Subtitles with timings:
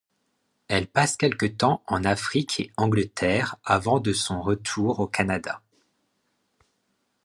[0.67, 5.61] Elle passe quelque temps en Afrique et Angleterre avant de son retour au Canada.